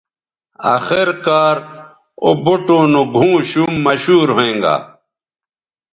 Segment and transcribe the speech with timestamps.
[0.73, 1.57] آخر کار
[2.23, 4.75] او بوٹوں نو گھؤں شُم مشہور ھوینگا